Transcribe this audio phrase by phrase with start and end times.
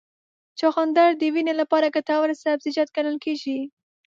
[0.59, 3.59] چغندر د وینې لپاره ګټور سبزیجات ګڼل کېږي.